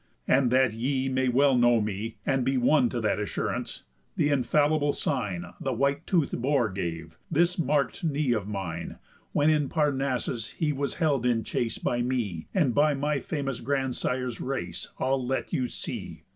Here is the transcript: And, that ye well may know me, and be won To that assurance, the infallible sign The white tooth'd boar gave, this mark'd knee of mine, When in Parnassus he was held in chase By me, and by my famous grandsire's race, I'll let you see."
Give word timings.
And, 0.27 0.49
that 0.51 0.73
ye 0.73 1.07
well 1.29 1.53
may 1.55 1.61
know 1.61 1.79
me, 1.79 2.17
and 2.25 2.43
be 2.43 2.57
won 2.57 2.89
To 2.89 2.99
that 3.01 3.19
assurance, 3.19 3.83
the 4.15 4.29
infallible 4.29 4.93
sign 4.93 5.45
The 5.61 5.73
white 5.73 6.07
tooth'd 6.07 6.41
boar 6.41 6.69
gave, 6.71 7.19
this 7.29 7.59
mark'd 7.59 8.03
knee 8.03 8.33
of 8.33 8.47
mine, 8.47 8.97
When 9.31 9.51
in 9.51 9.69
Parnassus 9.69 10.53
he 10.53 10.73
was 10.73 10.95
held 10.95 11.23
in 11.23 11.43
chase 11.43 11.77
By 11.77 12.01
me, 12.01 12.47
and 12.51 12.73
by 12.73 12.95
my 12.95 13.19
famous 13.19 13.59
grandsire's 13.59 14.41
race, 14.41 14.89
I'll 14.97 15.23
let 15.23 15.53
you 15.53 15.67
see." 15.67 16.23